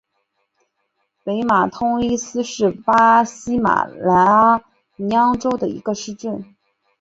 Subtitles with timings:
[1.23, 4.63] 北马通伊斯是巴西马拉
[4.95, 6.43] 尼昂州的一个市镇。